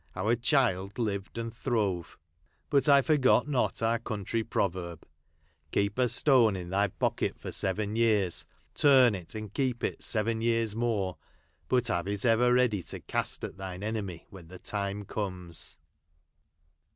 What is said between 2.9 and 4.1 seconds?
forgot not our